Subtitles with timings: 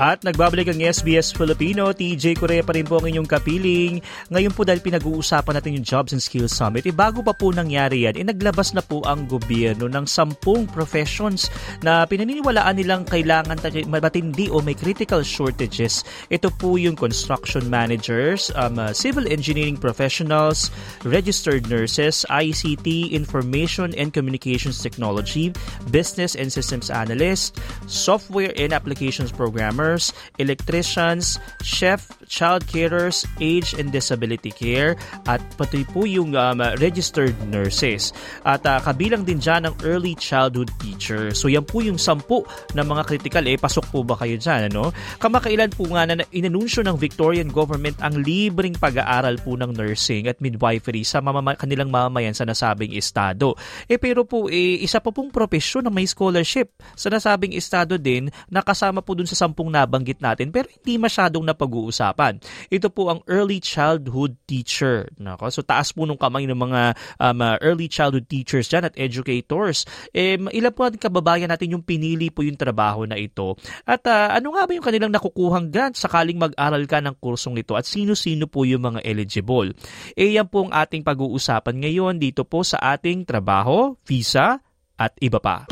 [0.00, 4.00] At nagbabalik ang SBS Filipino, TJ Korea pa rin po ang inyong kapiling.
[4.32, 8.08] Ngayon po dahil pinag-uusapan natin yung Jobs and Skills Summit, eh bago pa po nangyari
[8.08, 11.52] yan, eh naglabas na po ang gobyerno ng sampung professions
[11.84, 13.60] na pinaniniwalaan nilang kailangan
[13.92, 16.00] matindi o may critical shortages.
[16.32, 20.72] Ito po yung construction managers, um, uh, civil engineering professionals,
[21.04, 25.52] registered nurses, ICT, information and communications technology,
[25.92, 33.90] business and systems analyst, software and applications programmer, plumbers, electricians, chef, child carers, age and
[33.90, 34.94] disability care,
[35.26, 38.14] at pati po yung um, registered nurses.
[38.46, 41.34] At uh, kabilang din dyan ang early childhood teacher.
[41.34, 42.46] So yan po yung sampu
[42.78, 43.42] na mga critical.
[43.50, 44.70] Eh, pasok po ba kayo dyan?
[44.70, 44.94] Ano?
[45.18, 50.38] Kamakailan po nga na inanunsyo ng Victorian government ang libreng pag-aaral po ng nursing at
[50.38, 53.58] midwifery sa mamama- kanilang mamamayan sa nasabing estado.
[53.90, 58.30] Eh pero po, eh, isa pa pong profesyon na may scholarship sa nasabing estado din
[58.46, 62.40] nakasama po dun sa sampung nabanggit natin pero hindi masyadong napag-uusapan.
[62.68, 65.08] Ito po ang early childhood teacher.
[65.16, 66.82] Nako, so taas po nung kamay ng mga
[67.16, 69.88] um, uh, early childhood teachers dyan at educators.
[70.12, 73.56] Eh, ilan po natin kababayan natin yung pinili po yung trabaho na ito.
[73.88, 77.74] At uh, ano nga ba yung kanilang nakukuhang grant sakaling mag-aral ka ng kursong ito
[77.74, 79.72] at sino-sino po yung mga eligible.
[80.14, 84.60] Eh yan po ang ating pag-uusapan ngayon dito po sa ating trabaho, visa
[85.00, 85.64] at iba pa.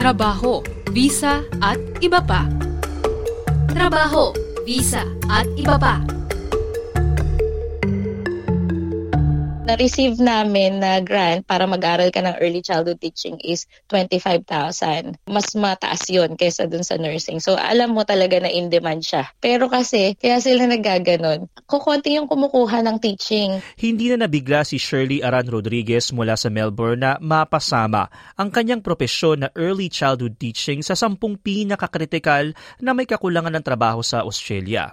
[0.00, 2.44] Trabaho visa at iba pa.
[3.72, 4.36] Trabaho,
[4.68, 6.21] visa at iba pa.
[9.62, 15.22] Na-receive namin na grant para mag-aral ka ng early childhood teaching is 25,000.
[15.30, 17.38] Mas mataas yon kaysa dun sa nursing.
[17.38, 19.30] So alam mo talaga na in demand siya.
[19.38, 23.62] Pero kasi, kaya sila nagaganon, kukunti yung kumukuha ng teaching.
[23.78, 29.46] Hindi na nabigla si Shirley Aran Rodriguez mula sa Melbourne na mapasama ang kanyang propesyon
[29.46, 32.50] na early childhood teaching sa sampung pinakakritikal
[32.82, 34.90] na may kakulangan ng trabaho sa Australia.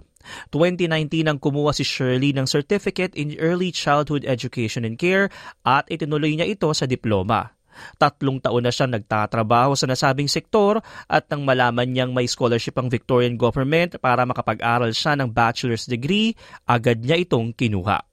[0.52, 5.31] 2019 nang kumuha si Shirley ng Certificate in Early Childhood Education and Care
[5.63, 7.56] at itinuloy niya ito sa diploma.
[7.96, 12.91] Tatlong taon na siya nagtatrabaho sa nasabing sektor at nang malaman niyang may scholarship ang
[12.91, 16.36] Victorian government para makapag-aral siya ng bachelor's degree,
[16.68, 18.03] agad niya itong kinuha.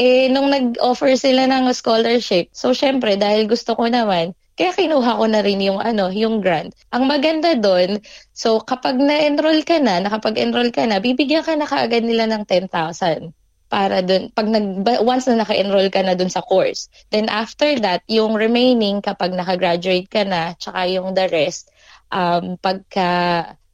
[0.00, 5.24] Eh, nung nag-offer sila ng scholarship, so syempre, dahil gusto ko naman, kaya kinuha ko
[5.24, 6.76] na rin yung ano, yung grant.
[6.92, 7.96] Ang maganda doon,
[8.36, 13.32] so kapag na-enroll ka na, nakapag-enroll ka na, bibigyan ka na kaagad nila ng 10,000
[13.72, 16.92] para doon pag nag once na naka-enroll ka na doon sa course.
[17.08, 21.72] Then after that, yung remaining kapag naka-graduate ka na, tsaka yung the rest
[22.10, 23.08] um pagka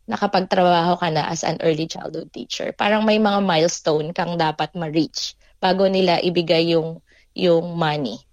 [0.07, 2.71] nakapagtrabaho ka na as an early childhood teacher.
[2.77, 7.03] Parang may mga milestone kang dapat ma-reach bago nila ibigay yung
[7.35, 8.26] yung money.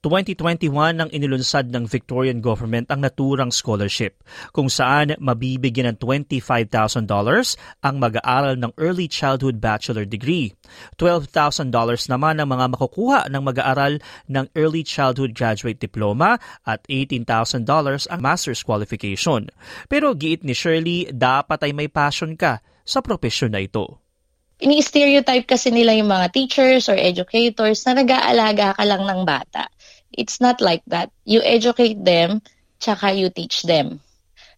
[0.00, 4.24] 2021 nang inilunsad ng Victorian government ang naturang scholarship
[4.56, 7.04] kung saan mabibigyan ng $25,000
[7.84, 10.56] ang mag-aaral ng early childhood bachelor degree.
[10.96, 11.68] $12,000
[12.08, 14.00] naman ang mga makukuha ng mag-aaral
[14.32, 17.68] ng early childhood graduate diploma at $18,000
[18.08, 19.52] ang master's qualification.
[19.92, 24.00] Pero giit ni Shirley, dapat ay may passion ka sa propesyon na ito
[24.60, 29.72] ini-stereotype kasi nila yung mga teachers or educators na nag-aalaga ka lang ng bata.
[30.14, 31.10] It's not like that.
[31.24, 32.42] You educate them,
[32.82, 34.02] tsaka you teach them.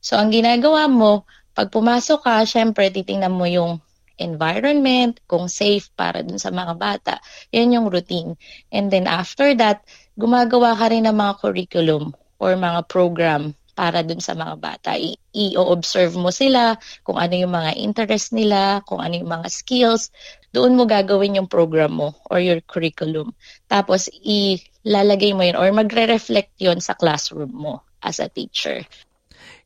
[0.03, 3.79] So, ang ginagawa mo, pag pumasok ka, syempre, titingnan mo yung
[4.21, 7.15] environment, kung safe para dun sa mga bata.
[7.51, 8.39] Yan yung routine.
[8.71, 9.85] And then after that,
[10.17, 14.91] gumagawa ka rin ng mga curriculum or mga program para dun sa mga bata.
[15.33, 20.13] I-observe mo sila kung ano yung mga interest nila, kung ano yung mga skills.
[20.53, 23.33] Doon mo gagawin yung program mo or your curriculum.
[23.73, 28.83] Tapos, i lalagay mo yun or magre-reflect yun sa classroom mo as a teacher.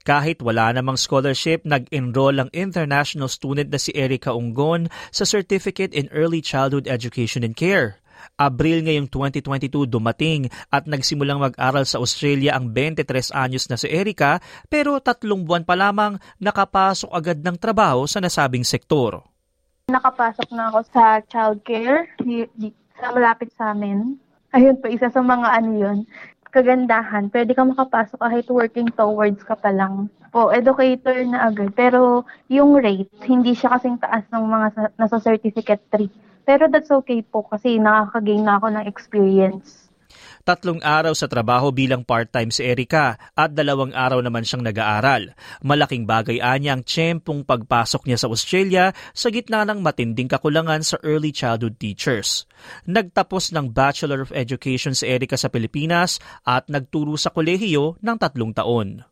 [0.07, 6.07] Kahit wala namang scholarship, nag-enroll ang international student na si Erica Unggon sa Certificate in
[6.15, 7.99] Early Childhood Education and Care.
[8.39, 14.43] Abril ngayong 2022 dumating at nagsimulang mag-aral sa Australia ang 23 anyos na si Erica
[14.67, 19.25] pero tatlong buwan pa lamang nakapasok agad ng trabaho sa nasabing sektor.
[19.91, 22.11] Nakapasok na ako sa childcare
[22.99, 24.19] sa malapit sa amin
[24.57, 25.99] ayun po, isa sa mga ano yun,
[26.49, 30.09] kagandahan, pwede ka makapasok kahit working towards ka pa lang.
[30.33, 31.77] Po, educator na agad.
[31.77, 36.09] Pero yung rate, hindi siya kasing taas ng mga sa, nasa certificate 3.
[36.49, 39.86] Pero that's okay po kasi nakaka-gain na ako ng experience.
[40.47, 45.35] Tatlong araw sa trabaho bilang part-time si Erika at dalawang araw naman siyang nag-aaral.
[45.67, 51.03] Malaking bagay anya ang tiyempong pagpasok niya sa Australia sa gitna ng matinding kakulangan sa
[51.03, 52.47] early childhood teachers.
[52.87, 58.55] Nagtapos ng Bachelor of Education si Erika sa Pilipinas at nagturo sa kolehiyo ng tatlong
[58.55, 59.03] taon.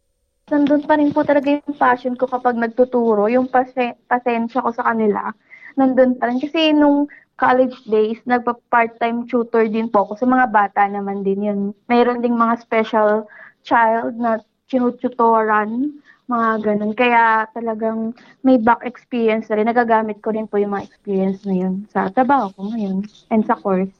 [0.54, 4.86] Nandun pa rin po talaga yung passion ko kapag nagtuturo, yung pase- pasensya ko sa
[4.86, 5.34] kanila.
[5.74, 6.38] Nandun pa rin.
[6.38, 11.60] Kasi nung college days, nagpa-part-time tutor din po ako sa mga bata naman din yun.
[11.90, 13.26] Mayroon ding mga special
[13.66, 14.38] child na
[14.70, 15.98] tinututoran,
[16.30, 16.92] mga ganun.
[16.96, 19.68] Kaya talagang may back experience na rin.
[19.68, 23.58] Nagagamit ko rin po yung mga experience na yun sa trabaho ko ngayon and sa
[23.58, 23.92] course.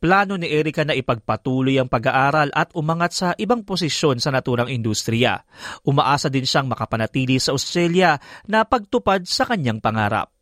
[0.00, 5.44] Plano ni Erika na ipagpatuloy ang pag-aaral at umangat sa ibang posisyon sa naturang industriya.
[5.84, 8.16] Umaasa din siyang makapanatili sa Australia
[8.48, 10.35] na pagtupad sa kanyang pangarap.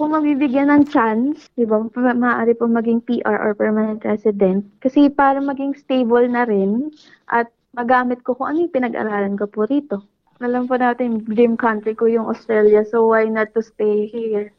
[0.00, 4.64] Kung mabibigyan ng chance, di ba, ma- maaari po maging PR or permanent resident.
[4.80, 6.88] Kasi para maging stable na rin
[7.28, 10.00] at magamit ko kung ano yung pinag-aralan ko po rito.
[10.40, 14.56] Alam po natin, dream country ko yung Australia, so why not to stay here?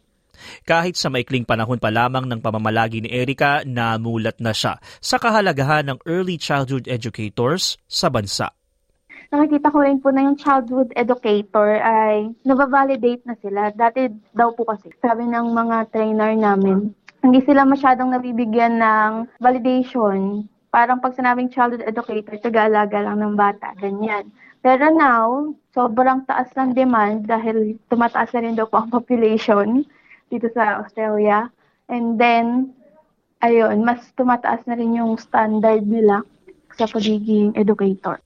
[0.62, 5.90] Kahit sa maikling panahon pa lamang ng pamamalagi ni Erika, namulat na siya sa kahalagahan
[5.90, 8.61] ng early childhood educators sa bansa.
[9.32, 13.72] Nakikita ko rin po na yung childhood educator ay nabavalidate na sila.
[13.72, 16.92] Dati daw po kasi, sabi ng mga trainer namin,
[17.24, 20.44] hindi sila masyadong nabibigyan ng validation.
[20.68, 24.28] Parang pag sinabing childhood educator, taga-alaga lang ng bata, ganyan.
[24.60, 29.88] Pero now, sobrang taas ng demand dahil tumataas na rin daw po ang population
[30.28, 31.48] dito sa Australia.
[31.88, 32.76] And then,
[33.40, 36.20] ayun, mas tumataas na rin yung standard nila
[36.76, 38.20] sa pagiging educator.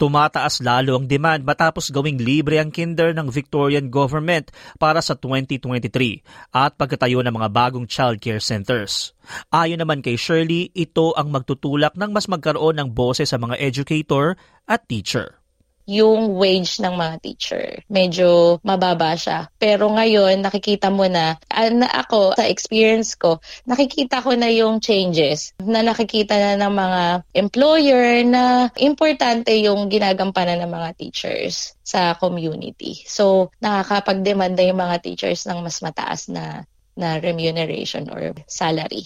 [0.00, 4.50] Tumataas lalo ang demand matapos gawing libre ang kinder ng Victorian government
[4.80, 9.14] para sa 2023 at pagkatayo ng mga bagong child care centers.
[9.52, 14.36] Ayon naman kay Shirley, ito ang magtutulak ng mas magkaroon ng boses sa mga educator
[14.64, 15.43] at teacher
[15.84, 17.66] yung wage ng mga teacher.
[17.92, 19.48] Medyo mababa siya.
[19.60, 25.52] Pero ngayon, nakikita mo na, na ako, sa experience ko, nakikita ko na yung changes.
[25.60, 27.02] Na nakikita na ng mga
[27.36, 33.04] employer na importante yung ginagampanan ng mga teachers sa community.
[33.04, 36.64] So, nakakapag-demand na yung mga teachers ng mas mataas na
[36.94, 39.02] na remuneration or salary.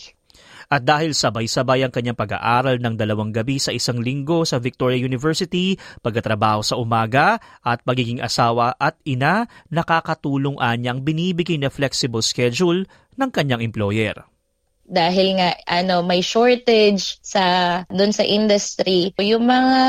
[0.68, 5.80] At dahil sabay-sabay ang kanyang pag-aaral ng dalawang gabi sa isang linggo sa Victoria University,
[6.04, 12.84] pagkatrabaho sa umaga at pagiging asawa at ina, nakakatulong anyang binibigay na flexible schedule
[13.16, 14.28] ng kanyang employer.
[14.88, 17.44] Dahil nga ano may shortage sa
[17.92, 19.80] doon sa industry yung mga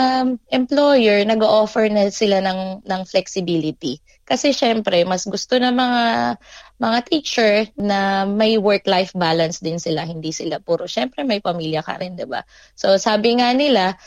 [0.51, 4.03] employer nag-offer na sila ng ng flexibility.
[4.27, 6.03] Kasi syempre mas gusto ng mga
[6.79, 11.99] mga teacher na may work-life balance din sila hindi sila puro syempre may pamilya ka
[11.99, 12.41] rin 'di ba
[12.73, 13.99] so sabi nga nila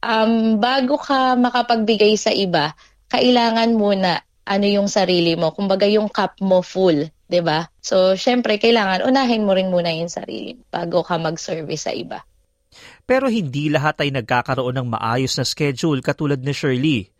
[0.00, 2.72] um, bago ka makapagbigay sa iba
[3.10, 7.70] kailangan muna ano yung sarili mo kumbaga yung cup mo full 'di ba?
[7.78, 12.26] So, syempre kailangan unahin mo rin muna 'yung sarili bago ka mag-service sa iba.
[13.06, 17.10] Pero hindi lahat ay nagkakaroon ng maayos na schedule katulad ni Shirley.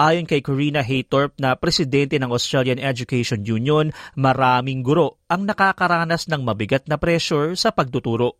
[0.00, 6.40] Ayon kay Corina Haytorp na presidente ng Australian Education Union, maraming guro ang nakakaranas ng
[6.42, 8.38] mabigat na pressure sa pagtuturo.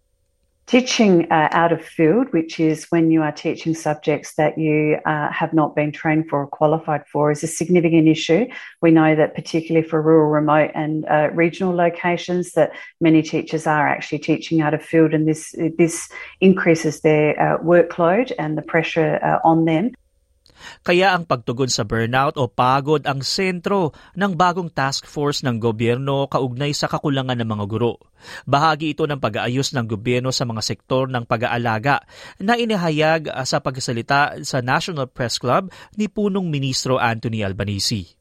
[0.71, 5.27] Teaching uh, out of field, which is when you are teaching subjects that you uh,
[5.33, 8.47] have not been trained for or qualified for, is a significant issue.
[8.79, 13.89] We know that particularly for rural, remote and uh, regional locations that many teachers are
[13.89, 16.09] actually teaching out of field and this, this
[16.41, 19.91] increases their uh, workload and the pressure uh, on them.
[20.83, 26.27] Kaya ang pagtugon sa burnout o pagod ang sentro ng bagong task force ng gobyerno
[26.31, 28.01] kaugnay sa kakulangan ng mga guro.
[28.45, 32.05] Bahagi ito ng pag-aayos ng gobyerno sa mga sektor ng pag-aalaga
[32.41, 38.21] na inihayag sa pagsalita sa National Press Club ni punong ministro Anthony Albanese.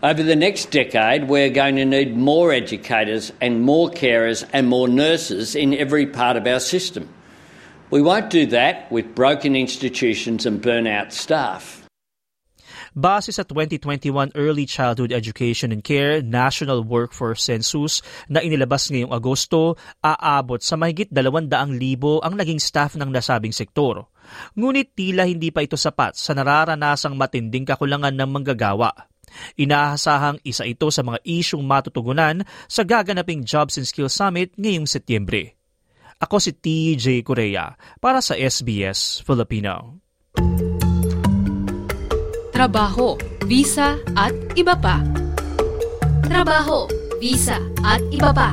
[0.00, 4.88] Over the next decade, we're going to need more educators and more carers and more
[4.88, 7.04] nurses in every part of our system.
[7.90, 11.82] We won't do that with broken institutions and burnout staff.
[12.94, 17.98] Base sa 2021 Early Childhood Education and Care National Workforce Census
[18.30, 19.74] na inilabas ngayong Agosto,
[20.06, 21.50] aabot sa mahigit 200,000
[22.22, 24.06] ang naging staff ng nasabing sektor.
[24.54, 28.94] Ngunit tila hindi pa ito sapat sa nararanasang matinding kakulangan ng manggagawa.
[29.58, 35.59] Inaasahang isa ito sa mga isyong matutugunan sa gaganaping Jobs and Skills Summit ngayong Setyembre.
[36.20, 40.04] Ako si TJ Korea para sa SBS Filipino.
[42.52, 43.16] Trabaho,
[43.48, 45.00] visa at iba pa.
[46.28, 46.92] Trabaho,
[47.24, 48.52] visa at iba pa.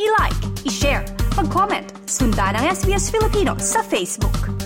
[0.00, 1.04] I-like, i-share,
[1.36, 4.61] mag-comment, sundan ang SBS Filipino sa Facebook.